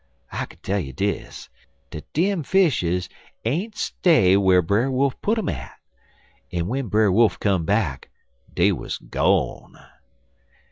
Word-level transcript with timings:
I 0.31 0.47
kin 0.47 0.57
tell 0.63 0.79
you 0.79 0.93
dis, 0.93 1.47
dat 1.91 2.11
dem 2.11 2.41
fishes 2.41 3.07
ain't 3.45 3.77
stay 3.77 4.35
whar 4.35 4.63
Brer 4.63 4.89
Wolf 4.89 5.21
put 5.21 5.37
um 5.37 5.47
at, 5.47 5.77
en 6.51 6.61
w'en 6.63 6.87
Brer 6.89 7.11
Wolf 7.11 7.39
come 7.39 7.65
back 7.65 8.09
dey 8.51 8.71
wuz 8.71 8.97
gone. 8.97 9.75